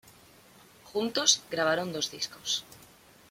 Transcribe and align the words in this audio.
Juntos 0.89 1.35
grabaron 1.51 1.93
dos 1.95 2.07
discos. 2.15 2.51